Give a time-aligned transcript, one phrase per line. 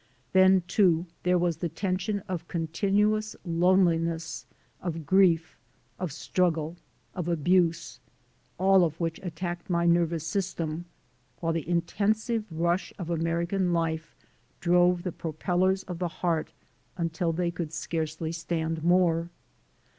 [0.33, 4.47] Then, too, there was the tension of continuous loneliness,
[4.81, 5.59] of grief,
[5.99, 6.75] of struggle,
[7.13, 7.99] of abuse,
[8.57, 10.85] all of which attacked my nervous system,
[11.39, 14.15] while the in tensive rush of American life
[14.59, 16.51] drove the propellers of the heart
[16.97, 19.29] until they could scarcely stand more.